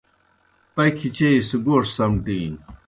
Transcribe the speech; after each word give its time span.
پکھیْ 0.75 1.09
چیئی 1.15 1.39
سہ 1.47 1.57
گوݜ 1.65 1.85
سمٹِینیْ۔ 1.97 2.59